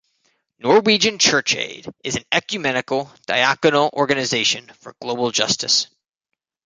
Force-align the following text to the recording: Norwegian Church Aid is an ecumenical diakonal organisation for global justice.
Norwegian 0.57 1.19
Church 1.19 1.55
Aid 1.55 1.85
is 2.03 2.15
an 2.15 2.23
ecumenical 2.31 3.11
diakonal 3.27 3.91
organisation 3.95 4.65
for 4.79 4.95
global 4.99 5.29
justice. 5.29 5.85